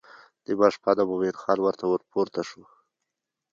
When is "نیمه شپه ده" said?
0.45-1.03